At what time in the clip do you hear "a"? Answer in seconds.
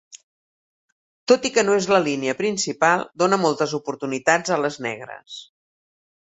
4.57-4.59